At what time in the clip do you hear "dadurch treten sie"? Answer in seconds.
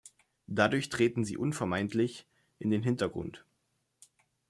0.47-1.37